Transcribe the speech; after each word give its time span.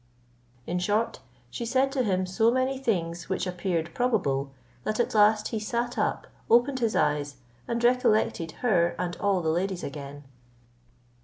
In 0.65 0.79
short, 0.79 1.19
she 1.51 1.63
said 1.63 1.91
to 1.91 2.01
him 2.01 2.25
so 2.25 2.49
many 2.49 2.79
things 2.79 3.29
which 3.29 3.45
appeared 3.45 3.93
probable, 3.93 4.51
that 4.83 4.99
at 4.99 5.13
last 5.13 5.49
he 5.49 5.59
sat 5.59 5.95
up, 5.95 6.25
opened 6.49 6.79
his 6.79 6.95
eyes, 6.95 7.35
and 7.67 7.83
recollected 7.83 8.53
her 8.65 8.95
and 8.97 9.15
all 9.17 9.41
the 9.41 9.49
ladies 9.51 9.83
again. 9.83 10.23